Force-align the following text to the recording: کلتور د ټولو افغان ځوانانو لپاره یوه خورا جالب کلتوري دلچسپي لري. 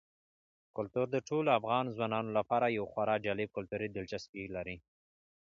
کلتور 0.77 1.07
د 1.11 1.17
ټولو 1.29 1.49
افغان 1.59 1.85
ځوانانو 1.95 2.29
لپاره 2.37 2.75
یوه 2.77 2.89
خورا 2.91 3.15
جالب 3.25 3.49
کلتوري 3.57 3.87
دلچسپي 3.89 4.43
لري. 4.55 4.77